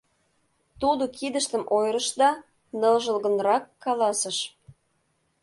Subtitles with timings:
[0.79, 2.29] Тудо кидыштым ойырыш да
[2.79, 4.37] ныжылгынрак каласыш: